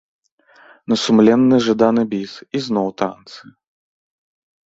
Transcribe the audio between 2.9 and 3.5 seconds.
танцы.